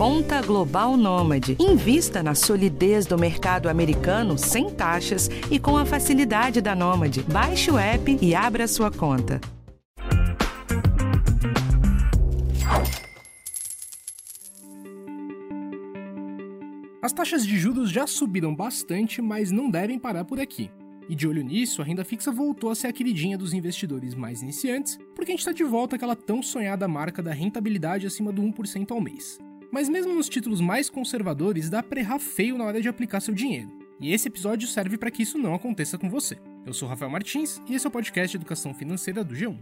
Conta 0.00 0.40
Global 0.40 0.96
Nômade. 0.96 1.58
Invista 1.60 2.22
na 2.22 2.34
solidez 2.34 3.04
do 3.04 3.18
mercado 3.18 3.68
americano 3.68 4.38
sem 4.38 4.70
taxas 4.70 5.28
e 5.50 5.58
com 5.58 5.76
a 5.76 5.84
facilidade 5.84 6.62
da 6.62 6.74
Nômade. 6.74 7.22
Baixe 7.24 7.70
o 7.70 7.76
app 7.78 8.18
e 8.18 8.34
abra 8.34 8.66
sua 8.66 8.90
conta. 8.90 9.38
As 17.02 17.12
taxas 17.12 17.46
de 17.46 17.58
juros 17.58 17.90
já 17.90 18.06
subiram 18.06 18.54
bastante, 18.54 19.20
mas 19.20 19.50
não 19.50 19.70
devem 19.70 19.98
parar 19.98 20.24
por 20.24 20.40
aqui. 20.40 20.70
E 21.10 21.14
de 21.14 21.28
olho 21.28 21.44
nisso, 21.44 21.82
a 21.82 21.84
renda 21.84 22.06
fixa 22.06 22.32
voltou 22.32 22.70
a 22.70 22.74
ser 22.74 22.86
a 22.86 22.92
queridinha 22.94 23.36
dos 23.36 23.52
investidores 23.52 24.14
mais 24.14 24.40
iniciantes, 24.40 24.98
porque 25.14 25.32
a 25.32 25.34
gente 25.34 25.40
está 25.40 25.52
de 25.52 25.62
volta 25.62 25.96
àquela 25.96 26.16
tão 26.16 26.42
sonhada 26.42 26.88
marca 26.88 27.22
da 27.22 27.34
rentabilidade 27.34 28.06
acima 28.06 28.32
do 28.32 28.40
1% 28.40 28.92
ao 28.92 29.00
mês. 29.02 29.38
Mas 29.70 29.88
mesmo 29.88 30.12
nos 30.12 30.28
títulos 30.28 30.60
mais 30.60 30.90
conservadores, 30.90 31.70
dá 31.70 31.82
pra 31.82 32.00
errar 32.00 32.18
feio 32.18 32.58
na 32.58 32.64
hora 32.64 32.80
de 32.80 32.88
aplicar 32.88 33.20
seu 33.20 33.32
dinheiro. 33.32 33.70
E 34.00 34.12
esse 34.12 34.28
episódio 34.28 34.66
serve 34.66 34.98
para 34.98 35.10
que 35.10 35.22
isso 35.22 35.38
não 35.38 35.54
aconteça 35.54 35.96
com 35.96 36.08
você. 36.10 36.38
Eu 36.66 36.72
sou 36.72 36.88
Rafael 36.88 37.10
Martins 37.10 37.60
e 37.68 37.74
esse 37.74 37.86
é 37.86 37.88
o 37.88 37.92
podcast 37.92 38.36
Educação 38.36 38.74
Financeira 38.74 39.22
do 39.22 39.34
G1. 39.34 39.58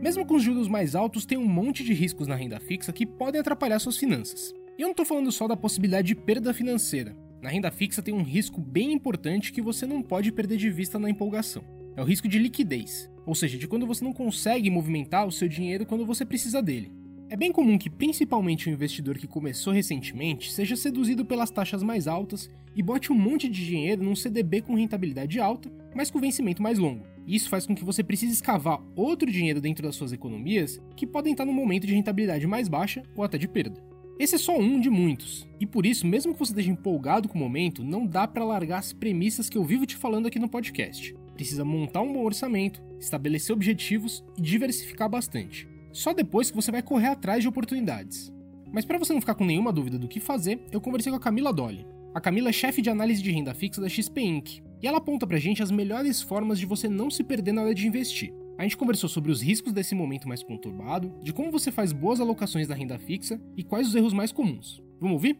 Mesmo 0.00 0.24
com 0.24 0.36
os 0.36 0.42
juros 0.42 0.68
mais 0.68 0.94
altos, 0.94 1.26
tem 1.26 1.36
um 1.36 1.48
monte 1.48 1.82
de 1.82 1.92
riscos 1.92 2.28
na 2.28 2.36
renda 2.36 2.60
fixa 2.60 2.92
que 2.92 3.04
podem 3.04 3.40
atrapalhar 3.40 3.80
suas 3.80 3.96
finanças. 3.96 4.54
E 4.78 4.82
eu 4.82 4.86
não 4.86 4.92
estou 4.92 5.04
falando 5.04 5.32
só 5.32 5.48
da 5.48 5.56
possibilidade 5.56 6.06
de 6.06 6.14
perda 6.14 6.54
financeira. 6.54 7.16
Na 7.42 7.48
renda 7.48 7.72
fixa 7.72 8.02
tem 8.02 8.14
um 8.14 8.22
risco 8.22 8.60
bem 8.60 8.92
importante 8.92 9.52
que 9.52 9.60
você 9.60 9.84
não 9.84 10.00
pode 10.00 10.30
perder 10.30 10.58
de 10.58 10.70
vista 10.70 10.96
na 10.98 11.10
empolgação. 11.10 11.64
É 11.96 12.02
o 12.02 12.04
risco 12.04 12.28
de 12.28 12.38
liquidez, 12.38 13.10
ou 13.24 13.34
seja, 13.34 13.56
de 13.56 13.66
quando 13.66 13.86
você 13.86 14.04
não 14.04 14.12
consegue 14.12 14.68
movimentar 14.68 15.26
o 15.26 15.32
seu 15.32 15.48
dinheiro 15.48 15.86
quando 15.86 16.04
você 16.04 16.26
precisa 16.26 16.60
dele. 16.60 16.92
É 17.30 17.36
bem 17.36 17.50
comum 17.50 17.78
que, 17.78 17.88
principalmente 17.88 18.68
o 18.68 18.72
investidor 18.72 19.16
que 19.16 19.26
começou 19.26 19.72
recentemente, 19.72 20.52
seja 20.52 20.76
seduzido 20.76 21.24
pelas 21.24 21.50
taxas 21.50 21.82
mais 21.82 22.06
altas 22.06 22.50
e 22.76 22.82
bote 22.82 23.10
um 23.10 23.16
monte 23.16 23.48
de 23.48 23.64
dinheiro 23.64 24.04
num 24.04 24.14
CDB 24.14 24.60
com 24.60 24.74
rentabilidade 24.74 25.40
alta, 25.40 25.72
mas 25.94 26.10
com 26.10 26.20
vencimento 26.20 26.62
mais 26.62 26.78
longo. 26.78 27.06
Isso 27.26 27.48
faz 27.48 27.66
com 27.66 27.74
que 27.74 27.82
você 27.82 28.04
precise 28.04 28.34
escavar 28.34 28.78
outro 28.94 29.32
dinheiro 29.32 29.58
dentro 29.58 29.82
das 29.82 29.96
suas 29.96 30.12
economias 30.12 30.78
que 30.94 31.06
podem 31.06 31.32
estar 31.32 31.46
no 31.46 31.52
momento 31.52 31.86
de 31.86 31.94
rentabilidade 31.94 32.46
mais 32.46 32.68
baixa 32.68 33.02
ou 33.16 33.24
até 33.24 33.38
de 33.38 33.48
perda. 33.48 33.82
Esse 34.18 34.34
é 34.34 34.38
só 34.38 34.56
um 34.56 34.78
de 34.78 34.90
muitos, 34.90 35.48
e 35.58 35.66
por 35.66 35.86
isso, 35.86 36.06
mesmo 36.06 36.34
que 36.34 36.38
você 36.38 36.52
esteja 36.52 36.70
empolgado 36.70 37.26
com 37.26 37.38
o 37.38 37.40
momento, 37.40 37.82
não 37.82 38.06
dá 38.06 38.28
para 38.28 38.44
largar 38.44 38.78
as 38.78 38.92
premissas 38.92 39.48
que 39.48 39.56
eu 39.56 39.64
vivo 39.64 39.86
te 39.86 39.96
falando 39.96 40.26
aqui 40.26 40.38
no 40.38 40.48
podcast. 40.48 41.14
Precisa 41.36 41.66
montar 41.66 42.00
um 42.00 42.14
bom 42.14 42.24
orçamento, 42.24 42.82
estabelecer 42.98 43.54
objetivos 43.54 44.24
e 44.38 44.40
diversificar 44.40 45.06
bastante. 45.06 45.68
Só 45.92 46.14
depois 46.14 46.50
que 46.50 46.56
você 46.56 46.72
vai 46.72 46.82
correr 46.82 47.08
atrás 47.08 47.42
de 47.42 47.48
oportunidades. 47.48 48.32
Mas 48.72 48.86
para 48.86 48.98
você 48.98 49.12
não 49.12 49.20
ficar 49.20 49.34
com 49.34 49.44
nenhuma 49.44 49.70
dúvida 49.70 49.98
do 49.98 50.08
que 50.08 50.18
fazer, 50.18 50.58
eu 50.72 50.80
conversei 50.80 51.12
com 51.12 51.18
a 51.18 51.20
Camila 51.20 51.52
Dolly. 51.52 51.86
A 52.14 52.20
Camila 52.20 52.48
é 52.48 52.52
chefe 52.52 52.80
de 52.80 52.88
análise 52.88 53.22
de 53.22 53.30
renda 53.30 53.52
fixa 53.52 53.82
da 53.82 53.88
XP 53.88 54.20
Inc. 54.22 54.62
E 54.82 54.86
ela 54.86 54.96
aponta 54.96 55.26
pra 55.26 55.38
gente 55.38 55.62
as 55.62 55.70
melhores 55.70 56.22
formas 56.22 56.58
de 56.58 56.64
você 56.64 56.88
não 56.88 57.10
se 57.10 57.22
perder 57.22 57.52
na 57.52 57.62
hora 57.62 57.74
de 57.74 57.86
investir. 57.86 58.32
A 58.58 58.62
gente 58.62 58.78
conversou 58.78 59.08
sobre 59.08 59.30
os 59.30 59.42
riscos 59.42 59.74
desse 59.74 59.94
momento 59.94 60.26
mais 60.26 60.42
conturbado, 60.42 61.14
de 61.22 61.34
como 61.34 61.50
você 61.50 61.70
faz 61.70 61.92
boas 61.92 62.18
alocações 62.18 62.66
da 62.66 62.74
renda 62.74 62.98
fixa 62.98 63.38
e 63.54 63.62
quais 63.62 63.88
os 63.88 63.94
erros 63.94 64.14
mais 64.14 64.32
comuns. 64.32 64.82
Vamos 64.98 65.12
ouvir? 65.14 65.38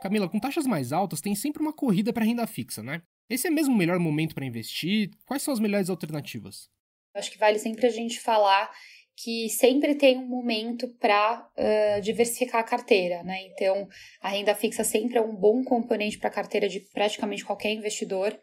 Camila, 0.00 0.28
com 0.28 0.38
taxas 0.38 0.66
mais 0.66 0.92
altas 0.92 1.20
tem 1.20 1.34
sempre 1.34 1.60
uma 1.60 1.72
corrida 1.72 2.12
para 2.12 2.24
renda 2.24 2.46
fixa, 2.46 2.80
né? 2.84 3.02
Esse 3.28 3.48
é 3.48 3.50
mesmo 3.50 3.74
o 3.74 3.76
melhor 3.76 3.98
momento 3.98 4.34
para 4.34 4.44
investir? 4.44 5.10
Quais 5.26 5.42
são 5.42 5.52
as 5.52 5.60
melhores 5.60 5.90
alternativas? 5.90 6.68
Acho 7.14 7.30
que 7.30 7.38
vale 7.38 7.58
sempre 7.58 7.86
a 7.86 7.90
gente 7.90 8.20
falar 8.20 8.70
que 9.16 9.48
sempre 9.48 9.94
tem 9.94 10.18
um 10.18 10.26
momento 10.26 10.88
para 11.00 11.48
uh, 11.56 12.00
diversificar 12.02 12.60
a 12.60 12.64
carteira, 12.64 13.22
né? 13.22 13.46
Então, 13.46 13.88
a 14.20 14.28
renda 14.28 14.54
fixa 14.54 14.84
sempre 14.84 15.16
é 15.16 15.20
um 15.22 15.34
bom 15.34 15.64
componente 15.64 16.18
para 16.18 16.28
a 16.28 16.32
carteira 16.32 16.68
de 16.68 16.80
praticamente 16.80 17.44
qualquer 17.44 17.72
investidor. 17.72 18.38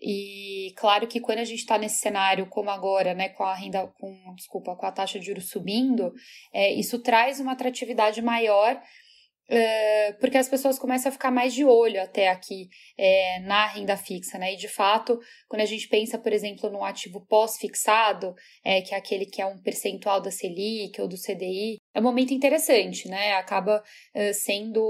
E 0.00 0.72
claro 0.76 1.06
que 1.06 1.20
quando 1.20 1.38
a 1.38 1.44
gente 1.44 1.60
está 1.60 1.78
nesse 1.78 2.00
cenário 2.00 2.46
como 2.46 2.70
agora, 2.70 3.14
né, 3.14 3.28
com 3.30 3.44
a 3.44 3.54
renda, 3.54 3.86
com 3.98 4.34
desculpa, 4.34 4.74
com 4.74 4.86
a 4.86 4.92
taxa 4.92 5.18
de 5.18 5.26
juros 5.26 5.48
subindo, 5.48 6.12
é, 6.52 6.72
isso 6.72 6.98
traz 6.98 7.38
uma 7.38 7.52
atratividade 7.52 8.20
maior 8.20 8.80
porque 10.20 10.36
as 10.36 10.48
pessoas 10.48 10.78
começam 10.78 11.08
a 11.08 11.12
ficar 11.12 11.30
mais 11.30 11.54
de 11.54 11.64
olho 11.64 12.02
até 12.02 12.28
aqui 12.28 12.68
é, 12.98 13.40
na 13.40 13.66
renda 13.66 13.96
fixa, 13.96 14.38
né? 14.38 14.54
E 14.54 14.56
de 14.56 14.68
fato, 14.68 15.18
quando 15.48 15.62
a 15.62 15.66
gente 15.66 15.88
pensa, 15.88 16.18
por 16.18 16.32
exemplo, 16.32 16.70
no 16.70 16.82
ativo 16.82 17.24
pós-fixado, 17.26 18.34
é, 18.64 18.82
que 18.82 18.94
é 18.94 18.98
aquele 18.98 19.26
que 19.26 19.40
é 19.40 19.46
um 19.46 19.60
percentual 19.62 20.20
da 20.20 20.30
Selic 20.30 21.00
ou 21.00 21.08
do 21.08 21.16
CDI, 21.16 21.78
é 21.94 22.00
um 22.00 22.02
momento 22.02 22.34
interessante, 22.34 23.08
né? 23.08 23.34
Acaba 23.34 23.82
sendo 24.34 24.82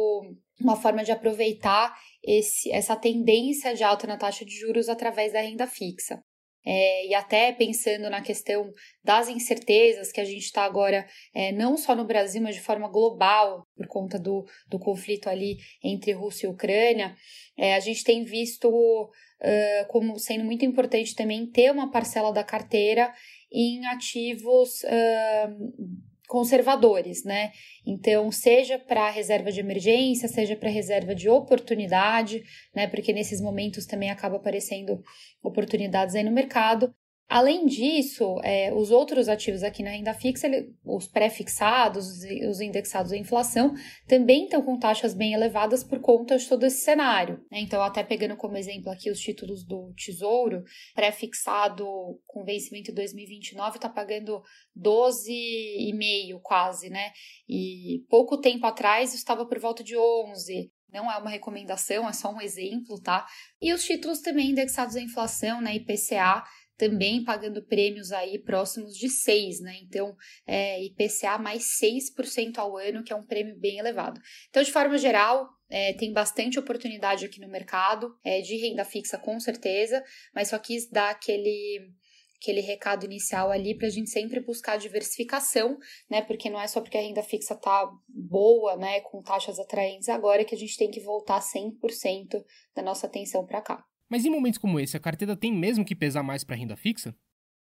uma 0.60 0.76
forma 0.76 1.04
de 1.04 1.12
aproveitar 1.12 1.94
esse, 2.24 2.70
essa 2.72 2.96
tendência 2.96 3.74
de 3.74 3.84
alta 3.84 4.06
na 4.06 4.16
taxa 4.16 4.44
de 4.44 4.58
juros 4.58 4.88
através 4.88 5.32
da 5.32 5.40
renda 5.40 5.66
fixa. 5.66 6.22
É, 6.66 7.06
e 7.06 7.14
até 7.14 7.52
pensando 7.52 8.10
na 8.10 8.20
questão 8.20 8.72
das 9.04 9.28
incertezas 9.28 10.10
que 10.10 10.20
a 10.20 10.24
gente 10.24 10.42
está 10.42 10.64
agora, 10.64 11.06
é, 11.32 11.52
não 11.52 11.76
só 11.76 11.94
no 11.94 12.04
Brasil, 12.04 12.42
mas 12.42 12.56
de 12.56 12.60
forma 12.60 12.88
global, 12.88 13.66
por 13.76 13.86
conta 13.86 14.18
do, 14.18 14.44
do 14.68 14.78
conflito 14.78 15.28
ali 15.28 15.58
entre 15.82 16.10
Rússia 16.10 16.46
e 16.46 16.50
Ucrânia, 16.50 17.14
é, 17.56 17.74
a 17.76 17.80
gente 17.80 18.02
tem 18.02 18.24
visto 18.24 18.68
uh, 18.68 19.86
como 19.88 20.18
sendo 20.18 20.44
muito 20.44 20.64
importante 20.64 21.14
também 21.14 21.46
ter 21.46 21.70
uma 21.70 21.90
parcela 21.90 22.32
da 22.32 22.42
carteira 22.42 23.12
em 23.52 23.86
ativos. 23.86 24.82
Uh, 24.82 26.15
conservadores, 26.26 27.24
né? 27.24 27.52
Então, 27.86 28.30
seja 28.30 28.78
para 28.78 29.10
reserva 29.10 29.50
de 29.52 29.60
emergência, 29.60 30.28
seja 30.28 30.56
para 30.56 30.68
reserva 30.68 31.14
de 31.14 31.28
oportunidade, 31.28 32.42
né? 32.74 32.86
Porque 32.86 33.12
nesses 33.12 33.40
momentos 33.40 33.86
também 33.86 34.10
acaba 34.10 34.36
aparecendo 34.36 35.02
oportunidades 35.42 36.14
aí 36.14 36.24
no 36.24 36.32
mercado. 36.32 36.94
Além 37.28 37.66
disso, 37.66 38.38
é, 38.44 38.72
os 38.72 38.92
outros 38.92 39.28
ativos 39.28 39.64
aqui 39.64 39.82
na 39.82 39.90
renda 39.90 40.14
fixa, 40.14 40.48
os 40.84 41.08
pré-fixados, 41.08 42.22
os 42.48 42.60
indexados 42.60 43.10
à 43.10 43.16
inflação, 43.16 43.74
também 44.06 44.44
estão 44.44 44.62
com 44.62 44.78
taxas 44.78 45.12
bem 45.12 45.32
elevadas 45.32 45.82
por 45.82 46.00
conta 46.00 46.38
de 46.38 46.48
todo 46.48 46.64
esse 46.64 46.82
cenário. 46.82 47.44
Né? 47.50 47.58
Então, 47.60 47.82
até 47.82 48.04
pegando 48.04 48.36
como 48.36 48.56
exemplo 48.56 48.92
aqui 48.92 49.10
os 49.10 49.18
títulos 49.18 49.64
do 49.64 49.92
Tesouro, 49.96 50.62
pré-fixado 50.94 51.84
com 52.26 52.44
vencimento 52.44 52.92
em 52.92 52.94
2029 52.94 53.76
está 53.76 53.88
pagando 53.88 54.40
12,5 54.78 56.40
quase, 56.42 56.88
né? 56.88 57.10
E 57.48 58.04
pouco 58.08 58.38
tempo 58.38 58.64
atrás 58.66 59.14
estava 59.14 59.44
por 59.44 59.58
volta 59.58 59.82
de 59.82 59.96
11. 59.96 60.70
Não 60.92 61.10
é 61.10 61.18
uma 61.18 61.30
recomendação, 61.30 62.08
é 62.08 62.12
só 62.12 62.32
um 62.32 62.40
exemplo, 62.40 63.00
tá? 63.02 63.26
E 63.60 63.72
os 63.72 63.84
títulos 63.84 64.20
também 64.20 64.50
indexados 64.50 64.94
à 64.94 65.00
inflação, 65.00 65.60
né? 65.60 65.74
IPCA 65.74 66.44
também 66.76 67.24
pagando 67.24 67.64
prêmios 67.64 68.12
aí 68.12 68.38
próximos 68.38 68.94
de 68.96 69.08
6, 69.08 69.60
né? 69.60 69.78
Então, 69.82 70.14
é, 70.46 70.82
IPCA 70.84 71.38
mais 71.38 71.64
6% 71.80 72.58
ao 72.58 72.76
ano, 72.76 73.02
que 73.02 73.12
é 73.12 73.16
um 73.16 73.26
prêmio 73.26 73.58
bem 73.58 73.78
elevado. 73.78 74.20
Então, 74.48 74.62
de 74.62 74.72
forma 74.72 74.98
geral, 74.98 75.48
é, 75.68 75.92
tem 75.94 76.12
bastante 76.12 76.58
oportunidade 76.58 77.24
aqui 77.24 77.40
no 77.40 77.48
mercado, 77.48 78.14
é, 78.24 78.40
de 78.40 78.56
renda 78.56 78.84
fixa 78.84 79.18
com 79.18 79.38
certeza, 79.40 80.02
mas 80.34 80.48
só 80.48 80.58
quis 80.58 80.88
dar 80.88 81.10
aquele 81.10 81.92
aquele 82.38 82.60
recado 82.60 83.04
inicial 83.04 83.50
ali 83.50 83.74
para 83.74 83.86
a 83.86 83.90
gente 83.90 84.10
sempre 84.10 84.40
buscar 84.40 84.76
diversificação, 84.76 85.78
né? 86.08 86.20
Porque 86.20 86.50
não 86.50 86.60
é 86.60 86.68
só 86.68 86.82
porque 86.82 86.98
a 86.98 87.00
renda 87.00 87.22
fixa 87.22 87.56
tá 87.56 87.90
boa, 88.06 88.76
né, 88.76 89.00
com 89.00 89.22
taxas 89.22 89.58
atraentes 89.58 90.08
agora 90.10 90.44
que 90.44 90.54
a 90.54 90.58
gente 90.58 90.76
tem 90.76 90.90
que 90.90 91.00
voltar 91.00 91.40
100% 91.40 92.44
da 92.74 92.82
nossa 92.82 93.06
atenção 93.06 93.44
para 93.46 93.62
cá. 93.62 93.82
Mas 94.08 94.24
em 94.24 94.30
momentos 94.30 94.58
como 94.58 94.78
esse, 94.78 94.96
a 94.96 95.00
carteira 95.00 95.36
tem 95.36 95.52
mesmo 95.52 95.84
que 95.84 95.94
pesar 95.94 96.22
mais 96.22 96.44
para 96.44 96.56
renda 96.56 96.76
fixa? 96.76 97.14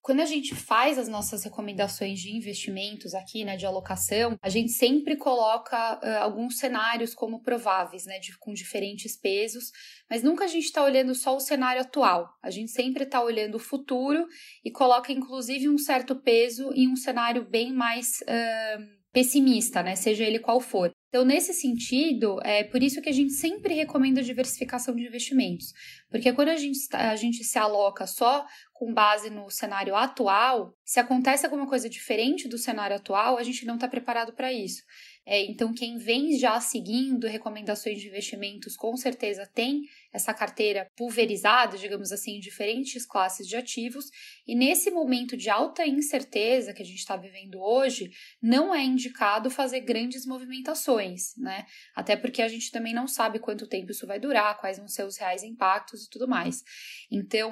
Quando 0.02 0.22
a 0.22 0.26
gente 0.26 0.56
faz 0.56 0.98
as 0.98 1.10
nossas 1.10 1.44
recomendações 1.44 2.20
de 2.20 2.36
investimentos 2.36 3.14
aqui, 3.14 3.44
né, 3.44 3.58
de 3.58 3.66
alocação, 3.66 4.38
a 4.42 4.48
gente 4.48 4.72
sempre 4.72 5.18
coloca 5.18 6.00
uh, 6.02 6.24
alguns 6.24 6.58
cenários 6.58 7.14
como 7.14 7.42
prováveis, 7.42 8.06
né, 8.06 8.18
de, 8.18 8.38
com 8.38 8.54
diferentes 8.54 9.18
pesos, 9.18 9.72
mas 10.10 10.24
nunca 10.24 10.46
a 10.46 10.48
gente 10.48 10.64
está 10.64 10.84
olhando 10.84 11.14
só 11.14 11.36
o 11.36 11.40
cenário 11.42 11.82
atual. 11.82 12.30
A 12.42 12.50
gente 12.50 12.72
sempre 12.72 13.04
está 13.04 13.22
olhando 13.22 13.56
o 13.56 13.60
futuro 13.60 14.26
e 14.64 14.72
coloca 14.72 15.12
inclusive 15.12 15.68
um 15.68 15.78
certo 15.78 16.16
peso 16.16 16.72
em 16.74 16.88
um 16.88 16.96
cenário 16.96 17.44
bem 17.48 17.74
mais 17.74 18.22
uh, 18.22 18.82
pessimista, 19.12 19.84
né, 19.84 19.98
seja 19.98 20.24
ele 20.24 20.40
qual 20.40 20.62
for. 20.62 20.92
Então, 21.10 21.26
nesse 21.26 21.54
sentido, 21.56 22.40
é 22.44 22.64
por 22.64 22.84
isso 22.84 23.02
que 23.02 23.10
a 23.10 23.14
gente 23.14 23.34
sempre 23.34 23.74
recomenda 23.74 24.22
diversificação 24.22 24.96
de 24.96 25.08
investimentos. 25.08 25.74
Porque 26.08 26.32
quando 26.32 26.50
a 26.50 26.56
gente, 26.56 26.80
a 26.94 27.16
gente 27.16 27.44
se 27.44 27.58
aloca 27.58 28.06
só 28.06 28.46
com 28.74 28.94
base 28.94 29.30
no 29.30 29.50
cenário 29.50 29.96
atual, 29.96 30.78
se 30.86 31.00
acontece 31.00 31.46
alguma 31.46 31.68
coisa 31.68 31.90
diferente 31.90 32.48
do 32.48 32.60
cenário 32.60 32.96
atual, 32.96 33.38
a 33.38 33.44
gente 33.44 33.66
não 33.66 33.76
está 33.76 33.88
preparado 33.88 34.34
para 34.34 34.54
isso. 34.54 34.84
É, 35.32 35.46
então, 35.46 35.72
quem 35.72 36.00
vem 36.00 36.36
já 36.40 36.60
seguindo 36.60 37.28
recomendações 37.28 38.02
de 38.02 38.08
investimentos, 38.08 38.76
com 38.76 38.98
certeza 38.98 39.46
tem 39.46 39.84
essa 40.12 40.34
carteira 40.34 40.90
pulverizada, 40.98 41.78
digamos 41.78 42.12
assim, 42.12 42.38
em 42.38 42.40
diferentes 42.40 43.06
classes 43.06 43.48
de 43.48 43.56
ativos. 43.56 44.06
E 44.48 44.56
nesse 44.56 44.90
momento 44.90 45.38
de 45.38 45.48
alta 45.48 45.86
incerteza 45.86 46.74
que 46.74 46.82
a 46.82 46.86
gente 46.86 46.98
está 46.98 47.16
vivendo 47.16 47.62
hoje, 47.62 48.10
não 48.42 48.74
é 48.74 48.84
indicado 48.84 49.52
fazer 49.52 49.82
grandes 49.82 50.26
movimentações, 50.26 51.36
né? 51.38 51.64
Até 51.96 52.16
porque 52.16 52.42
a 52.42 52.48
gente 52.48 52.72
também 52.72 52.92
não 52.92 53.08
sabe 53.08 53.38
quanto 53.38 53.68
tempo 53.68 53.92
isso 53.92 54.08
vai 54.08 54.20
durar, 54.20 54.58
quais 54.58 54.80
vão 54.80 54.88
ser 54.88 55.04
os 55.04 55.16
reais 55.18 55.44
impactos 55.44 56.06
e 56.06 56.10
tudo 56.10 56.28
mais. 56.28 56.64
Então, 57.12 57.52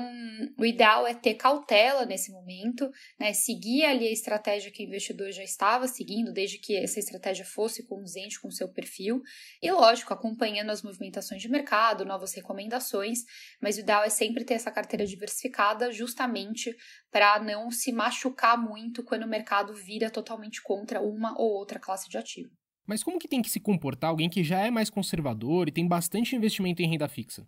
o 0.58 0.66
ideal 0.66 1.06
é 1.06 1.14
ter 1.14 1.36
cautela 1.36 2.08
nesse 2.08 2.32
momento, 2.32 2.90
né? 3.20 3.34
Seguir 3.34 3.86
ali 3.86 4.08
a 4.08 4.12
estratégia 4.12 4.72
que 4.72 4.84
o 4.84 4.88
investidor 4.88 5.32
já 5.32 5.44
estava 5.44 5.88
seguindo, 5.88 6.34
desde 6.34 6.58
que 6.58 6.76
essa 6.76 6.98
estratégia 6.98 7.46
fosse 7.46 7.67
condizente 7.84 8.40
com 8.40 8.48
o 8.48 8.52
seu 8.52 8.72
perfil, 8.72 9.22
e 9.62 9.72
lógico, 9.72 10.14
acompanhando 10.14 10.70
as 10.70 10.82
movimentações 10.82 11.42
de 11.42 11.50
mercado, 11.50 12.06
novas 12.06 12.34
recomendações, 12.34 13.20
mas 13.62 13.78
o 13.78 13.82
ideal 13.82 14.04
é 14.04 14.10
sempre 14.10 14.44
ter 14.44 14.54
essa 14.54 14.72
carteira 14.72 15.06
diversificada, 15.06 15.92
justamente 15.92 16.76
para 17.12 17.40
não 17.40 17.72
se 17.72 17.92
machucar 17.92 18.58
muito 18.58 19.04
quando 19.04 19.24
o 19.24 19.30
mercado 19.30 19.74
vira 19.74 20.10
totalmente 20.10 20.62
contra 20.62 21.02
uma 21.02 21.34
ou 21.40 21.52
outra 21.52 21.80
classe 21.80 22.10
de 22.10 22.18
ativo. 22.18 22.52
Mas 22.86 23.04
como 23.04 23.20
que 23.20 23.28
tem 23.28 23.42
que 23.42 23.50
se 23.50 23.60
comportar 23.60 24.10
alguém 24.10 24.30
que 24.30 24.44
já 24.44 24.60
é 24.60 24.72
mais 24.72 24.90
conservador 24.90 25.68
e 25.68 25.74
tem 25.74 25.86
bastante 25.86 26.36
investimento 26.36 26.82
em 26.82 26.90
renda 26.90 27.10
fixa? 27.10 27.46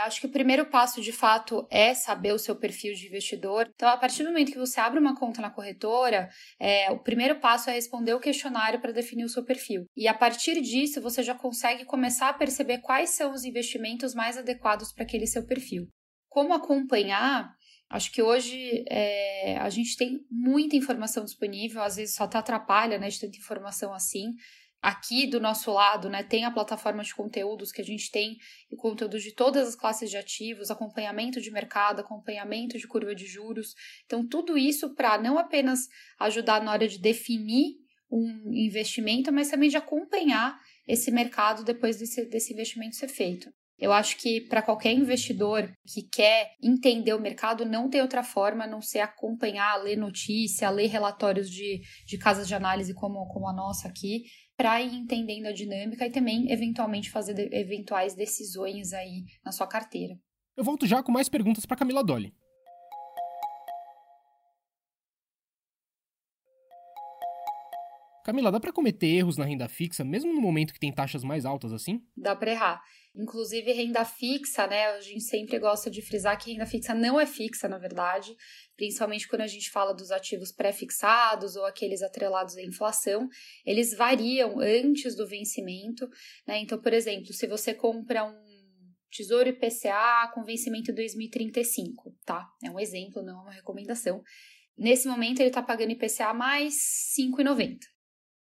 Acho 0.00 0.20
que 0.20 0.26
o 0.26 0.30
primeiro 0.30 0.64
passo, 0.64 1.02
de 1.02 1.12
fato, 1.12 1.66
é 1.70 1.92
saber 1.92 2.32
o 2.32 2.38
seu 2.38 2.56
perfil 2.56 2.94
de 2.94 3.06
investidor. 3.06 3.70
Então, 3.74 3.86
a 3.86 3.98
partir 3.98 4.22
do 4.22 4.30
momento 4.30 4.50
que 4.50 4.58
você 4.58 4.80
abre 4.80 4.98
uma 4.98 5.14
conta 5.14 5.42
na 5.42 5.50
corretora, 5.50 6.30
é, 6.58 6.90
o 6.90 6.98
primeiro 6.98 7.38
passo 7.38 7.68
é 7.68 7.74
responder 7.74 8.14
o 8.14 8.20
questionário 8.20 8.80
para 8.80 8.92
definir 8.92 9.24
o 9.24 9.28
seu 9.28 9.44
perfil. 9.44 9.84
E 9.94 10.08
a 10.08 10.14
partir 10.14 10.58
disso, 10.62 11.02
você 11.02 11.22
já 11.22 11.34
consegue 11.34 11.84
começar 11.84 12.30
a 12.30 12.32
perceber 12.32 12.78
quais 12.78 13.10
são 13.10 13.32
os 13.32 13.44
investimentos 13.44 14.14
mais 14.14 14.38
adequados 14.38 14.90
para 14.90 15.04
aquele 15.04 15.26
seu 15.26 15.44
perfil. 15.46 15.86
Como 16.30 16.54
acompanhar? 16.54 17.54
Acho 17.90 18.10
que 18.10 18.22
hoje 18.22 18.84
é, 18.88 19.58
a 19.58 19.68
gente 19.68 19.98
tem 19.98 20.20
muita 20.30 20.76
informação 20.76 21.24
disponível, 21.24 21.82
às 21.82 21.96
vezes 21.96 22.14
só 22.14 22.24
até 22.24 22.38
atrapalha 22.38 22.98
né, 22.98 23.08
de 23.08 23.20
tanta 23.20 23.36
informação 23.36 23.92
assim 23.92 24.32
aqui 24.82 25.26
do 25.26 25.40
nosso 25.40 25.70
lado, 25.72 26.08
né, 26.08 26.22
tem 26.22 26.44
a 26.44 26.50
plataforma 26.50 27.02
de 27.02 27.14
conteúdos 27.14 27.70
que 27.70 27.80
a 27.80 27.84
gente 27.84 28.10
tem 28.10 28.36
conteúdos 28.78 29.22
de 29.22 29.34
todas 29.34 29.68
as 29.68 29.76
classes 29.76 30.10
de 30.10 30.16
ativos, 30.16 30.70
acompanhamento 30.70 31.40
de 31.40 31.50
mercado, 31.50 32.00
acompanhamento 32.00 32.78
de 32.78 32.86
curva 32.86 33.14
de 33.14 33.26
juros. 33.26 33.74
Então, 34.06 34.26
tudo 34.26 34.56
isso 34.56 34.94
para 34.94 35.18
não 35.18 35.38
apenas 35.38 35.80
ajudar 36.18 36.62
na 36.62 36.72
hora 36.72 36.88
de 36.88 36.98
definir 36.98 37.76
um 38.10 38.52
investimento, 38.52 39.32
mas 39.32 39.50
também 39.50 39.68
de 39.68 39.76
acompanhar 39.76 40.58
esse 40.86 41.10
mercado 41.10 41.62
depois 41.62 41.98
desse, 41.98 42.24
desse 42.26 42.52
investimento 42.52 42.96
ser 42.96 43.08
feito. 43.08 43.50
Eu 43.80 43.92
acho 43.92 44.18
que 44.18 44.42
para 44.42 44.60
qualquer 44.60 44.92
investidor 44.92 45.72
que 45.86 46.02
quer 46.02 46.50
entender 46.62 47.14
o 47.14 47.20
mercado, 47.20 47.64
não 47.64 47.88
tem 47.88 48.02
outra 48.02 48.22
forma 48.22 48.64
a 48.64 48.66
não 48.66 48.82
ser 48.82 49.00
acompanhar, 49.00 49.82
ler 49.82 49.96
notícia, 49.96 50.68
ler 50.68 50.88
relatórios 50.88 51.48
de, 51.48 51.80
de 52.06 52.18
casas 52.18 52.46
de 52.46 52.54
análise 52.54 52.92
como, 52.92 53.26
como 53.28 53.48
a 53.48 53.54
nossa 53.54 53.88
aqui, 53.88 54.24
para 54.60 54.78
ir 54.82 54.92
entendendo 54.94 55.46
a 55.46 55.52
dinâmica 55.52 56.06
e 56.06 56.10
também, 56.10 56.52
eventualmente, 56.52 57.10
fazer 57.10 57.32
de, 57.32 57.48
eventuais 57.50 58.14
decisões 58.14 58.92
aí 58.92 59.24
na 59.42 59.52
sua 59.52 59.66
carteira. 59.66 60.20
Eu 60.54 60.62
volto 60.62 60.86
já 60.86 61.02
com 61.02 61.10
mais 61.10 61.30
perguntas 61.30 61.64
para 61.64 61.78
Camila 61.78 62.04
Dolly. 62.04 62.34
Camila, 68.30 68.52
dá 68.52 68.60
para 68.60 68.72
cometer 68.72 69.08
erros 69.08 69.36
na 69.36 69.44
renda 69.44 69.68
fixa, 69.68 70.04
mesmo 70.04 70.32
no 70.32 70.40
momento 70.40 70.72
que 70.72 70.78
tem 70.78 70.92
taxas 70.92 71.24
mais 71.24 71.44
altas 71.44 71.72
assim? 71.72 72.00
Dá 72.16 72.36
para 72.36 72.52
errar. 72.52 72.80
Inclusive, 73.12 73.72
renda 73.72 74.04
fixa, 74.04 74.68
né? 74.68 74.86
A 74.86 75.00
gente 75.00 75.24
sempre 75.24 75.58
gosta 75.58 75.90
de 75.90 76.00
frisar 76.00 76.38
que 76.38 76.52
renda 76.52 76.64
fixa 76.64 76.94
não 76.94 77.18
é 77.18 77.26
fixa, 77.26 77.68
na 77.68 77.76
verdade, 77.76 78.32
principalmente 78.76 79.26
quando 79.26 79.40
a 79.40 79.48
gente 79.48 79.68
fala 79.68 79.92
dos 79.92 80.12
ativos 80.12 80.52
pré-fixados 80.52 81.56
ou 81.56 81.64
aqueles 81.64 82.02
atrelados 82.02 82.56
à 82.56 82.62
inflação, 82.62 83.28
eles 83.66 83.96
variam 83.96 84.60
antes 84.60 85.16
do 85.16 85.26
vencimento, 85.26 86.08
né? 86.46 86.60
Então, 86.60 86.80
por 86.80 86.92
exemplo, 86.92 87.32
se 87.32 87.48
você 87.48 87.74
compra 87.74 88.22
um 88.22 88.50
Tesouro 89.10 89.48
IPCA 89.48 90.30
com 90.32 90.44
vencimento 90.44 90.92
em 90.92 90.94
2035, 90.94 92.16
tá? 92.24 92.46
É 92.62 92.70
um 92.70 92.78
exemplo, 92.78 93.24
não 93.24 93.40
é 93.40 93.42
uma 93.42 93.52
recomendação. 93.52 94.22
Nesse 94.78 95.08
momento, 95.08 95.40
ele 95.40 95.48
está 95.48 95.60
pagando 95.60 95.90
IPCA 95.90 96.32
mais 96.32 96.74
5,90. 97.18 97.80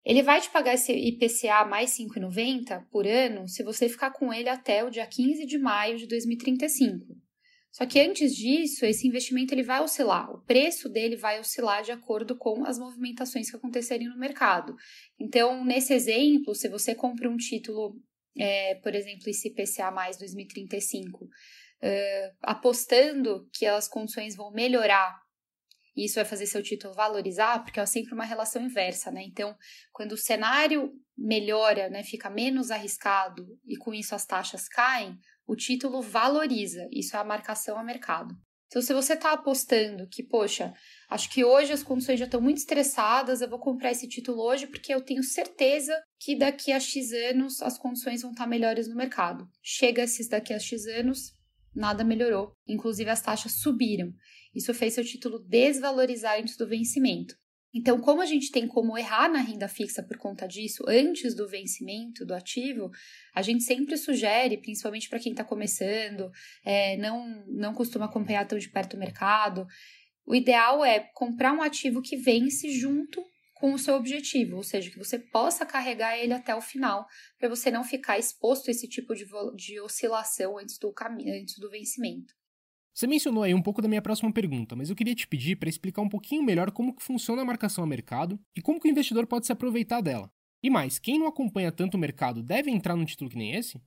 Ele 0.08 0.22
vai 0.22 0.40
te 0.40 0.48
pagar 0.48 0.72
esse 0.72 0.90
IPCA 0.90 1.66
mais 1.66 1.90
5,90 1.90 2.86
por 2.90 3.06
ano 3.06 3.46
se 3.46 3.62
você 3.62 3.90
ficar 3.90 4.10
com 4.10 4.32
ele 4.32 4.48
até 4.48 4.82
o 4.82 4.88
dia 4.88 5.06
15 5.06 5.44
de 5.44 5.58
maio 5.58 5.98
de 5.98 6.06
2035. 6.06 7.14
Só 7.70 7.84
que 7.84 8.00
antes 8.00 8.34
disso, 8.34 8.86
esse 8.86 9.06
investimento 9.06 9.52
ele 9.52 9.62
vai 9.62 9.82
oscilar, 9.82 10.30
o 10.30 10.42
preço 10.46 10.88
dele 10.88 11.14
vai 11.14 11.38
oscilar 11.38 11.82
de 11.82 11.92
acordo 11.92 12.34
com 12.38 12.64
as 12.64 12.78
movimentações 12.78 13.50
que 13.50 13.56
acontecerem 13.58 14.08
no 14.08 14.18
mercado. 14.18 14.74
Então, 15.20 15.62
nesse 15.62 15.92
exemplo, 15.92 16.54
se 16.54 16.70
você 16.70 16.94
compra 16.94 17.28
um 17.28 17.36
título, 17.36 17.94
é, 18.34 18.76
por 18.76 18.94
exemplo, 18.94 19.28
esse 19.28 19.48
IPCA 19.48 19.90
mais 19.90 20.16
2035, 20.16 21.26
uh, 21.26 21.28
apostando 22.40 23.46
que 23.52 23.66
as 23.66 23.86
condições 23.86 24.34
vão 24.34 24.50
melhorar 24.52 25.20
e 25.98 26.04
isso 26.04 26.14
vai 26.14 26.24
fazer 26.24 26.46
seu 26.46 26.62
título 26.62 26.94
valorizar, 26.94 27.64
porque 27.64 27.80
é 27.80 27.84
sempre 27.84 28.14
uma 28.14 28.24
relação 28.24 28.62
inversa, 28.62 29.10
né? 29.10 29.24
Então, 29.24 29.56
quando 29.92 30.12
o 30.12 30.16
cenário 30.16 30.92
melhora, 31.16 31.90
né, 31.90 32.04
fica 32.04 32.30
menos 32.30 32.70
arriscado 32.70 33.44
e 33.66 33.76
com 33.76 33.92
isso 33.92 34.14
as 34.14 34.24
taxas 34.24 34.68
caem, 34.68 35.18
o 35.44 35.56
título 35.56 36.00
valoriza. 36.00 36.88
Isso 36.92 37.16
é 37.16 37.18
a 37.18 37.24
marcação 37.24 37.76
a 37.76 37.82
mercado. 37.82 38.32
Então, 38.68 38.80
se 38.80 38.94
você 38.94 39.14
está 39.14 39.32
apostando 39.32 40.06
que, 40.08 40.22
poxa, 40.22 40.72
acho 41.10 41.28
que 41.30 41.44
hoje 41.44 41.72
as 41.72 41.82
condições 41.82 42.20
já 42.20 42.26
estão 42.26 42.40
muito 42.40 42.58
estressadas, 42.58 43.40
eu 43.40 43.48
vou 43.48 43.58
comprar 43.58 43.90
esse 43.90 44.06
título 44.06 44.40
hoje 44.40 44.68
porque 44.68 44.94
eu 44.94 45.00
tenho 45.00 45.24
certeza 45.24 46.00
que 46.20 46.36
daqui 46.36 46.70
a 46.70 46.78
X 46.78 47.12
anos 47.12 47.60
as 47.60 47.76
condições 47.76 48.22
vão 48.22 48.30
estar 48.30 48.44
tá 48.44 48.48
melhores 48.48 48.86
no 48.86 48.94
mercado. 48.94 49.48
Chega 49.60 50.04
esses 50.04 50.28
daqui 50.28 50.54
a 50.54 50.60
X 50.60 50.86
anos, 50.86 51.32
nada 51.74 52.04
melhorou. 52.04 52.52
Inclusive 52.68 53.10
as 53.10 53.20
taxas 53.20 53.60
subiram. 53.60 54.12
Isso 54.58 54.74
fez 54.74 54.94
seu 54.94 55.04
título 55.04 55.38
desvalorizar 55.38 56.36
antes 56.36 56.56
do 56.56 56.66
vencimento. 56.66 57.36
Então, 57.72 58.00
como 58.00 58.20
a 58.20 58.26
gente 58.26 58.50
tem 58.50 58.66
como 58.66 58.98
errar 58.98 59.28
na 59.28 59.38
renda 59.38 59.68
fixa 59.68 60.02
por 60.02 60.16
conta 60.16 60.48
disso, 60.48 60.82
antes 60.88 61.32
do 61.32 61.46
vencimento 61.46 62.26
do 62.26 62.34
ativo, 62.34 62.90
a 63.32 63.40
gente 63.40 63.62
sempre 63.62 63.96
sugere, 63.96 64.56
principalmente 64.56 65.08
para 65.08 65.20
quem 65.20 65.30
está 65.30 65.44
começando, 65.44 66.28
é, 66.64 66.96
não, 66.96 67.44
não 67.46 67.72
costuma 67.72 68.06
acompanhar 68.06 68.48
tão 68.48 68.58
de 68.58 68.68
perto 68.68 68.94
o 68.94 68.98
mercado, 68.98 69.64
o 70.26 70.34
ideal 70.34 70.84
é 70.84 70.98
comprar 71.14 71.52
um 71.52 71.62
ativo 71.62 72.02
que 72.02 72.16
vence 72.16 72.68
junto 72.70 73.22
com 73.54 73.72
o 73.72 73.78
seu 73.78 73.94
objetivo, 73.94 74.56
ou 74.56 74.62
seja, 74.64 74.90
que 74.90 74.98
você 74.98 75.18
possa 75.18 75.64
carregar 75.64 76.18
ele 76.18 76.32
até 76.32 76.54
o 76.56 76.60
final, 76.60 77.06
para 77.38 77.48
você 77.48 77.70
não 77.70 77.84
ficar 77.84 78.18
exposto 78.18 78.68
a 78.68 78.70
esse 78.72 78.88
tipo 78.88 79.14
de, 79.14 79.24
de 79.56 79.80
oscilação 79.80 80.58
antes 80.58 80.78
do, 80.78 80.92
antes 81.00 81.58
do 81.58 81.70
vencimento. 81.70 82.37
Você 82.98 83.06
mencionou 83.06 83.44
aí 83.44 83.54
um 83.54 83.62
pouco 83.62 83.80
da 83.80 83.86
minha 83.86 84.02
próxima 84.02 84.32
pergunta, 84.32 84.74
mas 84.74 84.90
eu 84.90 84.96
queria 84.96 85.14
te 85.14 85.24
pedir 85.24 85.54
para 85.54 85.68
explicar 85.68 86.02
um 86.02 86.08
pouquinho 86.08 86.42
melhor 86.42 86.72
como 86.72 86.92
que 86.92 87.00
funciona 87.00 87.42
a 87.42 87.44
marcação 87.44 87.84
a 87.84 87.86
mercado 87.86 88.40
e 88.56 88.60
como 88.60 88.80
que 88.80 88.88
o 88.88 88.90
investidor 88.90 89.24
pode 89.24 89.46
se 89.46 89.52
aproveitar 89.52 90.00
dela. 90.00 90.28
E 90.60 90.68
mais, 90.68 90.98
quem 90.98 91.16
não 91.16 91.28
acompanha 91.28 91.70
tanto 91.70 91.94
o 91.96 92.00
mercado 92.00 92.42
deve 92.42 92.72
entrar 92.72 92.96
num 92.96 93.04
título 93.04 93.30
que 93.30 93.36
nem 93.36 93.54
esse? 93.54 93.80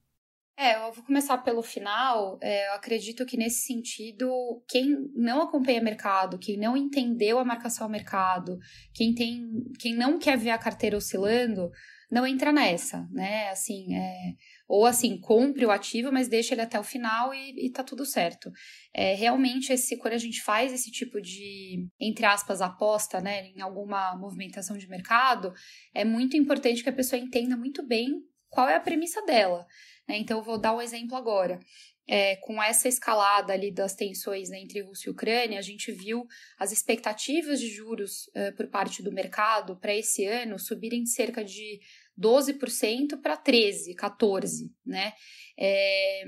É, 0.57 0.75
eu 0.75 0.93
vou 0.93 1.03
começar 1.03 1.37
pelo 1.39 1.61
final. 1.61 2.39
É, 2.41 2.69
eu 2.69 2.75
acredito 2.75 3.25
que 3.25 3.35
nesse 3.35 3.65
sentido, 3.65 4.63
quem 4.65 5.11
não 5.13 5.41
acompanha 5.41 5.83
mercado, 5.83 6.39
quem 6.39 6.57
não 6.57 6.77
entendeu 6.77 7.37
a 7.37 7.43
marcação 7.43 7.87
ao 7.87 7.91
mercado, 7.91 8.57
quem 8.93 9.13
tem, 9.13 9.45
quem 9.77 9.93
não 9.93 10.19
quer 10.19 10.37
ver 10.37 10.51
a 10.51 10.57
carteira 10.57 10.95
oscilando, 10.95 11.69
não 12.09 12.25
entra 12.25 12.53
nessa, 12.53 13.05
né? 13.11 13.49
Assim, 13.49 13.93
é, 13.93 14.35
ou 14.73 14.85
assim, 14.85 15.19
compre 15.19 15.65
o 15.65 15.69
ativo, 15.69 16.13
mas 16.13 16.29
deixa 16.29 16.53
ele 16.53 16.61
até 16.61 16.79
o 16.79 16.83
final 16.83 17.33
e, 17.33 17.65
e 17.65 17.69
tá 17.69 17.83
tudo 17.83 18.05
certo. 18.05 18.49
É, 18.93 19.13
realmente, 19.15 19.73
esse, 19.73 19.97
quando 19.97 20.13
a 20.13 20.17
gente 20.17 20.41
faz 20.41 20.71
esse 20.71 20.89
tipo 20.89 21.19
de, 21.19 21.89
entre 21.99 22.25
aspas, 22.25 22.61
aposta, 22.61 23.19
né, 23.19 23.47
em 23.47 23.59
alguma 23.59 24.15
movimentação 24.15 24.77
de 24.77 24.87
mercado, 24.87 25.53
é 25.93 26.05
muito 26.05 26.37
importante 26.37 26.81
que 26.83 26.89
a 26.89 26.93
pessoa 26.93 27.21
entenda 27.21 27.57
muito 27.57 27.85
bem 27.85 28.23
qual 28.47 28.69
é 28.69 28.75
a 28.77 28.79
premissa 28.79 29.21
dela. 29.25 29.67
Né? 30.07 30.19
Então, 30.19 30.37
eu 30.37 30.43
vou 30.43 30.57
dar 30.57 30.73
um 30.73 30.81
exemplo 30.81 31.17
agora. 31.17 31.59
É, 32.07 32.37
com 32.37 32.63
essa 32.63 32.87
escalada 32.87 33.51
ali 33.51 33.73
das 33.73 33.93
tensões 33.93 34.49
né, 34.49 34.59
entre 34.59 34.81
Rússia 34.81 35.09
e 35.09 35.11
Ucrânia, 35.11 35.59
a 35.59 35.61
gente 35.61 35.91
viu 35.91 36.25
as 36.57 36.71
expectativas 36.71 37.59
de 37.59 37.67
juros 37.67 38.27
uh, 38.27 38.55
por 38.55 38.67
parte 38.69 39.03
do 39.03 39.11
mercado 39.11 39.77
para 39.79 39.93
esse 39.93 40.25
ano 40.25 40.57
subirem 40.57 41.05
cerca 41.05 41.43
de 41.43 41.79
12% 42.21 43.19
para 43.21 43.35
13%, 43.35 43.95
14%, 43.95 44.69
né? 44.85 45.13
É... 45.57 46.23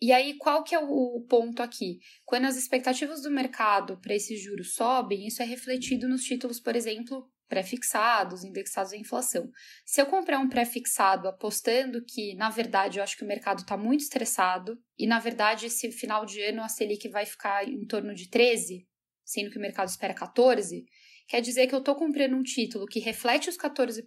E 0.00 0.12
aí, 0.12 0.34
qual 0.34 0.62
que 0.62 0.74
é 0.76 0.78
o 0.78 1.26
ponto 1.28 1.60
aqui? 1.60 1.98
Quando 2.24 2.44
as 2.44 2.56
expectativas 2.56 3.22
do 3.22 3.30
mercado 3.30 3.98
para 4.00 4.14
esses 4.14 4.40
juros 4.40 4.74
sobem, 4.74 5.26
isso 5.26 5.42
é 5.42 5.44
refletido 5.44 6.08
nos 6.08 6.22
títulos, 6.22 6.60
por 6.60 6.76
exemplo, 6.76 7.28
pré-fixados, 7.48 8.44
indexados 8.44 8.92
à 8.92 8.96
inflação. 8.96 9.50
Se 9.84 10.00
eu 10.00 10.06
comprar 10.06 10.38
um 10.38 10.48
pré-fixado 10.48 11.26
apostando 11.26 12.04
que, 12.04 12.34
na 12.36 12.50
verdade, 12.50 12.98
eu 12.98 13.02
acho 13.02 13.16
que 13.16 13.24
o 13.24 13.26
mercado 13.26 13.60
está 13.60 13.76
muito 13.76 14.02
estressado 14.02 14.78
e, 14.96 15.06
na 15.06 15.18
verdade, 15.18 15.66
esse 15.66 15.90
final 15.90 16.24
de 16.24 16.40
ano 16.42 16.62
a 16.62 16.68
Selic 16.68 17.08
vai 17.08 17.24
ficar 17.24 17.66
em 17.66 17.84
torno 17.86 18.14
de 18.14 18.28
13, 18.28 18.86
sendo 19.24 19.50
que 19.50 19.58
o 19.58 19.60
mercado 19.62 19.88
espera 19.88 20.14
14, 20.14 20.84
quer 21.26 21.40
dizer 21.40 21.66
que 21.66 21.74
eu 21.74 21.80
estou 21.80 21.96
comprando 21.96 22.36
um 22.36 22.42
título 22.42 22.86
que 22.86 23.00
reflete 23.00 23.48
os 23.48 23.56
14%, 23.56 24.04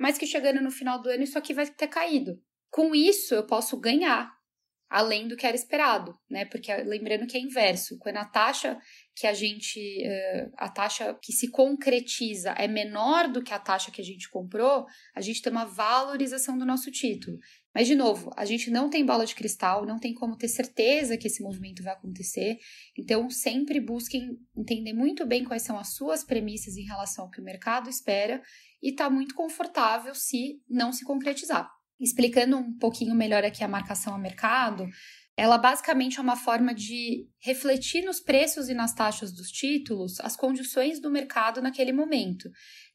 mas 0.00 0.16
que 0.16 0.26
chegando 0.26 0.62
no 0.62 0.70
final 0.70 1.00
do 1.00 1.10
ano 1.10 1.22
isso 1.22 1.38
aqui 1.38 1.52
vai 1.52 1.66
ter 1.66 1.88
caído. 1.88 2.40
Com 2.70 2.94
isso, 2.94 3.34
eu 3.34 3.46
posso 3.46 3.78
ganhar 3.78 4.32
além 4.88 5.28
do 5.28 5.36
que 5.36 5.46
era 5.46 5.54
esperado, 5.54 6.18
né? 6.28 6.44
Porque 6.46 6.74
lembrando 6.82 7.26
que 7.26 7.36
é 7.36 7.40
inverso, 7.40 7.96
quando 7.98 8.16
a 8.16 8.24
taxa 8.24 8.76
que 9.14 9.24
a 9.24 9.32
gente, 9.32 9.78
uh, 9.78 10.50
a 10.56 10.68
taxa 10.68 11.16
que 11.22 11.32
se 11.32 11.48
concretiza 11.48 12.50
é 12.52 12.66
menor 12.66 13.28
do 13.30 13.42
que 13.42 13.54
a 13.54 13.58
taxa 13.58 13.92
que 13.92 14.00
a 14.00 14.04
gente 14.04 14.28
comprou, 14.28 14.86
a 15.14 15.20
gente 15.20 15.42
tem 15.42 15.52
uma 15.52 15.64
valorização 15.64 16.58
do 16.58 16.66
nosso 16.66 16.90
título. 16.90 17.38
Mas, 17.72 17.86
de 17.86 17.94
novo, 17.94 18.32
a 18.36 18.44
gente 18.44 18.68
não 18.68 18.90
tem 18.90 19.06
bola 19.06 19.24
de 19.24 19.34
cristal, 19.36 19.86
não 19.86 20.00
tem 20.00 20.12
como 20.12 20.36
ter 20.36 20.48
certeza 20.48 21.16
que 21.16 21.28
esse 21.28 21.40
movimento 21.40 21.84
vai 21.84 21.92
acontecer. 21.92 22.58
Então, 22.98 23.30
sempre 23.30 23.78
busquem 23.80 24.36
entender 24.56 24.92
muito 24.92 25.24
bem 25.24 25.44
quais 25.44 25.62
são 25.62 25.78
as 25.78 25.94
suas 25.94 26.24
premissas 26.24 26.76
em 26.76 26.84
relação 26.84 27.26
ao 27.26 27.30
que 27.30 27.40
o 27.40 27.44
mercado 27.44 27.88
espera 27.88 28.42
e 28.82 28.92
tá 28.92 29.10
muito 29.10 29.34
confortável 29.34 30.14
se 30.14 30.60
não 30.68 30.92
se 30.92 31.04
concretizar. 31.04 31.70
Explicando 31.98 32.56
um 32.56 32.76
pouquinho 32.78 33.14
melhor 33.14 33.44
aqui 33.44 33.62
a 33.62 33.68
marcação 33.68 34.14
a 34.14 34.18
mercado, 34.18 34.88
ela 35.36 35.58
basicamente 35.58 36.18
é 36.18 36.22
uma 36.22 36.36
forma 36.36 36.74
de 36.74 37.26
refletir 37.38 38.04
nos 38.04 38.20
preços 38.20 38.68
e 38.68 38.74
nas 38.74 38.94
taxas 38.94 39.32
dos 39.32 39.48
títulos 39.50 40.20
as 40.20 40.36
condições 40.36 41.00
do 41.00 41.10
mercado 41.10 41.62
naquele 41.62 41.92
momento. 41.92 42.50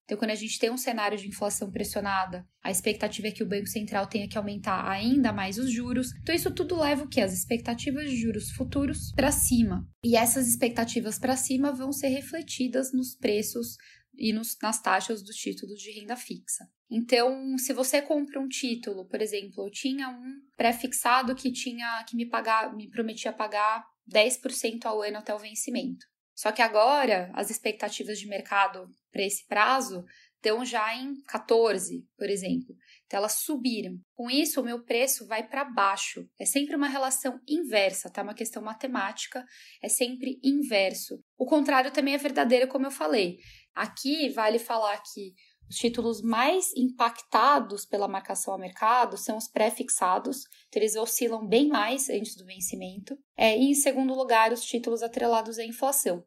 Então, 0.05 0.19
quando 0.19 0.29
a 0.29 0.35
gente 0.35 0.59
tem 0.59 0.69
um 0.69 0.77
cenário 0.77 1.17
de 1.17 1.27
inflação 1.27 1.71
pressionada, 1.71 2.47
a 2.63 2.69
expectativa 2.69 3.27
é 3.27 3.31
que 3.31 3.41
o 3.41 3.47
Banco 3.47 3.65
Central 3.65 4.05
tenha 4.05 4.29
que 4.29 4.37
aumentar 4.37 4.87
ainda 4.87 5.33
mais 5.33 5.57
os 5.57 5.71
juros. 5.71 6.13
Então, 6.21 6.35
isso 6.35 6.51
tudo 6.51 6.79
leva 6.79 7.03
o 7.03 7.07
quê? 7.07 7.21
As 7.21 7.33
expectativas 7.33 8.07
de 8.07 8.15
juros 8.15 8.51
futuros 8.51 9.11
para 9.15 9.31
cima. 9.31 9.83
E 10.03 10.15
essas 10.15 10.47
expectativas 10.47 11.17
para 11.17 11.35
cima 11.35 11.71
vão 11.71 11.91
ser 11.91 12.09
refletidas 12.09 12.93
nos 12.93 13.15
preços 13.15 13.77
e 14.17 14.33
nos, 14.33 14.57
nas 14.61 14.81
taxas 14.81 15.21
dos 15.23 15.35
títulos 15.35 15.79
de 15.79 15.91
renda 15.91 16.15
fixa. 16.15 16.67
Então, 16.89 17.57
se 17.57 17.73
você 17.73 18.01
compra 18.01 18.39
um 18.39 18.47
título, 18.47 19.07
por 19.07 19.21
exemplo, 19.21 19.65
eu 19.65 19.71
tinha 19.71 20.09
um 20.09 20.41
pré-fixado 20.55 21.35
que 21.35 21.51
tinha 21.51 22.03
que 22.07 22.15
me 22.15 22.27
pagar, 22.27 22.75
me 22.75 22.89
prometia 22.89 23.33
pagar 23.33 23.85
10% 24.11 24.85
ao 24.85 25.01
ano 25.01 25.17
até 25.17 25.33
o 25.33 25.39
vencimento. 25.39 26.05
Só 26.35 26.51
que 26.51 26.61
agora 26.61 27.31
as 27.33 27.49
expectativas 27.49 28.19
de 28.19 28.27
mercado 28.27 28.89
para 29.11 29.23
esse 29.23 29.45
prazo 29.47 30.03
estão 30.35 30.63
já 30.63 30.95
em 30.95 31.15
14, 31.23 32.05
por 32.17 32.29
exemplo. 32.29 32.75
Então 33.05 33.17
elas 33.17 33.33
subiram. 33.33 33.97
Com 34.13 34.29
isso, 34.29 34.61
o 34.61 34.63
meu 34.63 34.83
preço 34.83 35.25
vai 35.25 35.47
para 35.47 35.63
baixo. 35.63 36.27
É 36.39 36.45
sempre 36.45 36.75
uma 36.75 36.87
relação 36.87 37.39
inversa, 37.47 38.11
tá? 38.11 38.21
Uma 38.21 38.33
questão 38.33 38.61
matemática, 38.61 39.43
é 39.81 39.89
sempre 39.89 40.39
inverso. 40.43 41.19
O 41.37 41.45
contrário 41.45 41.91
também 41.91 42.13
é 42.13 42.17
verdadeiro, 42.17 42.67
como 42.67 42.85
eu 42.85 42.91
falei. 42.91 43.37
Aqui 43.75 44.29
vale 44.29 44.57
falar 44.57 44.97
que 45.03 45.33
os 45.69 45.75
títulos 45.77 46.21
mais 46.21 46.71
impactados 46.75 47.85
pela 47.85 48.07
marcação 48.07 48.53
a 48.53 48.57
mercado 48.57 49.17
são 49.17 49.35
os 49.35 49.47
pré-fixados, 49.47 50.45
então 50.67 50.81
eles 50.81 50.95
oscilam 50.95 51.45
bem 51.45 51.67
mais 51.67 52.09
antes 52.09 52.35
do 52.35 52.45
vencimento. 52.45 53.17
É, 53.35 53.57
e, 53.57 53.71
em 53.71 53.73
segundo 53.73 54.13
lugar, 54.13 54.53
os 54.53 54.63
títulos 54.63 55.01
atrelados 55.01 55.57
à 55.57 55.65
inflação. 55.65 56.23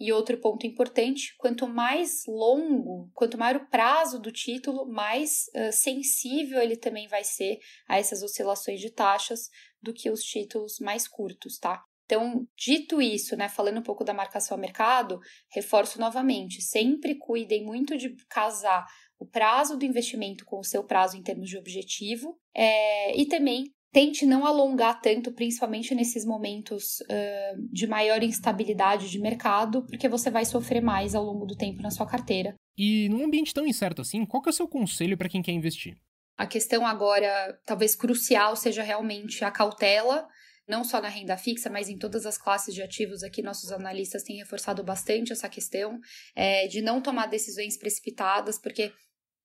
E 0.00 0.12
outro 0.12 0.38
ponto 0.40 0.66
importante: 0.66 1.34
quanto 1.36 1.66
mais 1.66 2.22
longo, 2.26 3.10
quanto 3.14 3.36
maior 3.36 3.56
o 3.56 3.68
prazo 3.68 4.20
do 4.20 4.30
título, 4.30 4.86
mais 4.86 5.46
uh, 5.54 5.72
sensível 5.72 6.60
ele 6.62 6.76
também 6.76 7.08
vai 7.08 7.24
ser 7.24 7.58
a 7.88 7.98
essas 7.98 8.22
oscilações 8.22 8.80
de 8.80 8.90
taxas 8.90 9.50
do 9.82 9.92
que 9.92 10.08
os 10.08 10.22
títulos 10.22 10.78
mais 10.78 11.08
curtos, 11.08 11.58
tá? 11.58 11.82
Então, 12.10 12.46
dito 12.56 13.02
isso, 13.02 13.36
né, 13.36 13.50
falando 13.50 13.80
um 13.80 13.82
pouco 13.82 14.02
da 14.02 14.14
marcação 14.14 14.56
a 14.56 14.60
mercado, 14.60 15.20
reforço 15.52 16.00
novamente, 16.00 16.62
sempre 16.62 17.14
cuidem 17.16 17.66
muito 17.66 17.98
de 17.98 18.16
casar 18.30 18.86
o 19.18 19.26
prazo 19.26 19.76
do 19.76 19.84
investimento 19.84 20.46
com 20.46 20.58
o 20.58 20.64
seu 20.64 20.82
prazo 20.82 21.18
em 21.18 21.22
termos 21.22 21.50
de 21.50 21.58
objetivo 21.58 22.38
é, 22.56 23.14
e 23.14 23.26
também 23.26 23.74
tente 23.92 24.24
não 24.24 24.46
alongar 24.46 25.02
tanto, 25.02 25.32
principalmente 25.32 25.94
nesses 25.94 26.24
momentos 26.24 27.00
uh, 27.00 27.68
de 27.70 27.86
maior 27.86 28.22
instabilidade 28.22 29.10
de 29.10 29.18
mercado, 29.18 29.84
porque 29.86 30.08
você 30.08 30.30
vai 30.30 30.44
sofrer 30.44 30.80
mais 30.80 31.14
ao 31.14 31.24
longo 31.24 31.44
do 31.44 31.56
tempo 31.56 31.82
na 31.82 31.90
sua 31.90 32.06
carteira. 32.06 32.54
E 32.76 33.08
num 33.08 33.24
ambiente 33.24 33.52
tão 33.52 33.66
incerto 33.66 34.00
assim, 34.00 34.24
qual 34.24 34.42
que 34.42 34.48
é 34.48 34.52
o 34.52 34.54
seu 34.54 34.68
conselho 34.68 35.16
para 35.16 35.28
quem 35.28 35.42
quer 35.42 35.52
investir? 35.52 35.96
A 36.38 36.46
questão 36.46 36.86
agora, 36.86 37.58
talvez 37.66 37.96
crucial, 37.96 38.54
seja 38.54 38.82
realmente 38.82 39.44
a 39.44 39.50
cautela 39.50 40.26
não 40.68 40.84
só 40.84 41.00
na 41.00 41.08
renda 41.08 41.36
fixa, 41.36 41.70
mas 41.70 41.88
em 41.88 41.96
todas 41.96 42.26
as 42.26 42.36
classes 42.36 42.74
de 42.74 42.82
ativos 42.82 43.22
aqui, 43.22 43.42
nossos 43.42 43.72
analistas 43.72 44.22
têm 44.22 44.36
reforçado 44.36 44.84
bastante 44.84 45.32
essa 45.32 45.48
questão 45.48 45.98
é, 46.36 46.68
de 46.68 46.82
não 46.82 47.00
tomar 47.00 47.26
decisões 47.26 47.78
precipitadas, 47.78 48.58
porque 48.58 48.92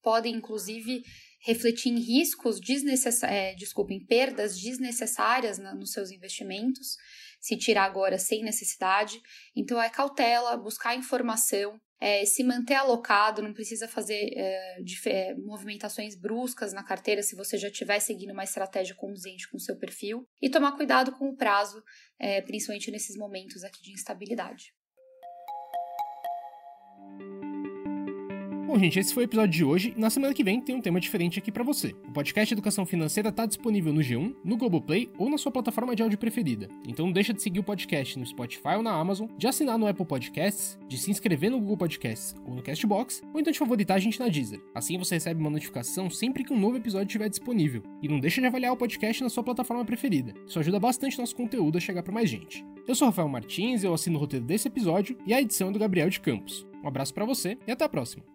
podem, 0.02 0.36
inclusive, 0.36 1.02
refletir 1.46 1.90
em 1.90 2.00
riscos 2.00 2.60
desnecessários, 2.60 3.38
é, 3.38 3.56
desculpa, 3.56 3.94
em 3.94 4.06
perdas 4.06 4.60
desnecessárias 4.60 5.58
na, 5.58 5.74
nos 5.74 5.92
seus 5.92 6.12
investimentos, 6.12 6.98
se 7.40 7.58
tirar 7.58 7.86
agora 7.86 8.18
sem 8.18 8.44
necessidade. 8.44 9.22
Então, 9.56 9.82
é 9.82 9.90
cautela, 9.90 10.56
buscar 10.58 10.96
informação, 10.96 11.80
é, 12.06 12.26
se 12.26 12.44
manter 12.44 12.74
alocado, 12.74 13.42
não 13.42 13.54
precisa 13.54 13.88
fazer 13.88 14.34
é, 14.36 14.78
é, 15.06 15.36
movimentações 15.36 16.18
bruscas 16.18 16.74
na 16.74 16.84
carteira 16.84 17.24
se 17.24 17.34
você 17.34 17.58
já 17.58 17.70
estiver 17.70 17.98
seguindo 18.02 18.34
uma 18.34 18.44
estratégia 18.44 18.94
conduzente 18.94 19.50
com 19.50 19.56
o 19.56 19.60
seu 19.60 19.78
perfil 19.78 20.28
e 20.42 20.50
tomar 20.50 20.74
cuidado 20.74 21.14
com 21.14 21.30
o 21.30 21.38
prazo, 21.38 21.82
é, 22.20 22.42
principalmente 22.42 22.92
nesses 22.92 23.16
momentos 23.16 23.64
aqui 23.64 23.82
de 23.82 23.94
instabilidade. 23.94 24.74
Bom, 28.74 28.80
gente, 28.80 28.98
esse 28.98 29.14
foi 29.14 29.26
o 29.26 29.28
episódio 29.28 29.52
de 29.52 29.64
hoje. 29.64 29.94
Na 29.96 30.10
semana 30.10 30.34
que 30.34 30.44
vem 30.44 30.60
tem 30.60 30.74
um 30.74 30.82
tema 30.82 31.00
diferente 31.00 31.38
aqui 31.38 31.52
para 31.52 31.64
você. 31.64 31.94
O 32.08 32.12
podcast 32.12 32.52
Educação 32.52 32.88
Financeira 32.88 33.32
tá 33.32 33.46
disponível 33.46 33.94
no 33.94 34.02
G1, 34.02 34.36
no 34.44 34.58
Globoplay 34.58 35.12
ou 35.16 35.30
na 35.30 35.38
sua 35.38 35.52
plataforma 35.52 35.96
de 35.96 36.02
áudio 36.02 36.18
preferida. 36.18 36.68
Então 36.88 37.06
não 37.06 37.14
deixa 37.14 37.36
de 37.36 37.40
seguir 37.44 37.60
o 37.60 37.64
podcast 37.64 38.18
no 38.18 38.26
Spotify 38.26 38.70
ou 38.78 38.82
na 38.82 38.92
Amazon, 38.92 39.28
de 39.38 39.48
assinar 39.48 39.78
no 39.78 39.86
Apple 39.86 40.08
Podcasts, 40.08 40.80
de 40.88 40.98
se 40.98 41.12
inscrever 41.12 41.52
no 41.52 41.60
Google 41.60 41.78
Podcasts 41.78 42.34
ou 42.48 42.56
no 42.56 42.64
Castbox, 42.64 43.22
ou 43.32 43.40
então 43.40 43.54
de 43.54 43.60
favoritar 43.60 43.98
a 43.98 44.00
gente 44.00 44.20
na 44.20 44.28
Deezer. 44.28 44.60
Assim 44.74 44.98
você 44.98 45.14
recebe 45.14 45.40
uma 45.40 45.52
notificação 45.52 46.10
sempre 46.10 46.44
que 46.44 46.52
um 46.52 46.60
novo 46.60 46.78
episódio 46.78 47.06
estiver 47.06 47.30
disponível. 47.30 47.84
E 48.02 48.08
não 48.08 48.20
deixa 48.20 48.42
de 48.42 48.48
avaliar 48.48 48.74
o 48.74 48.78
podcast 48.78 49.22
na 49.22 49.30
sua 49.30 49.44
plataforma 49.44 49.86
preferida. 49.86 50.34
Isso 50.48 50.58
ajuda 50.58 50.80
bastante 50.80 51.20
nosso 51.20 51.36
conteúdo 51.36 51.78
a 51.78 51.80
chegar 51.80 52.02
para 52.02 52.12
mais 52.12 52.28
gente. 52.28 52.66
Eu 52.88 52.96
sou 52.96 53.08
Rafael 53.08 53.30
Martins, 53.30 53.84
eu 53.84 53.94
assino 53.94 54.18
o 54.18 54.20
roteiro 54.20 54.44
desse 54.44 54.68
episódio 54.68 55.16
e 55.28 55.32
a 55.32 55.40
edição 55.40 55.70
é 55.70 55.72
do 55.72 55.78
Gabriel 55.78 56.10
de 56.10 56.20
Campos. 56.20 56.66
Um 56.84 56.88
abraço 56.88 57.14
para 57.14 57.24
você 57.24 57.56
e 57.68 57.72
até 57.72 57.86
a 57.86 57.90
próxima. 57.90 58.34